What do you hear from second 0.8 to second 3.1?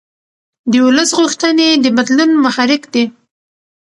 ولس غوښتنې د بدلون محرک دي